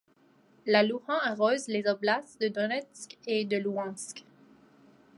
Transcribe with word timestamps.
La 0.65 0.81
Louhan 0.81 1.19
arrose 1.21 1.67
les 1.67 1.85
oblasts 1.85 2.39
de 2.41 2.47
Donetsk 2.47 3.19
et 3.27 3.45
de 3.45 3.57
Louhansk. 3.57 4.25